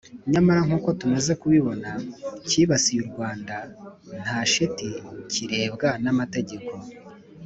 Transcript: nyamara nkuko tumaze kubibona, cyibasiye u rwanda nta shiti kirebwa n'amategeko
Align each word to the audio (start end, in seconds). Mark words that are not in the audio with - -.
nyamara 0.31 0.61
nkuko 0.67 0.89
tumaze 0.99 1.31
kubibona, 1.41 1.89
cyibasiye 2.47 2.99
u 3.03 3.07
rwanda 3.11 3.55
nta 4.21 4.39
shiti 4.51 4.89
kirebwa 5.31 5.89
n'amategeko 6.03 6.73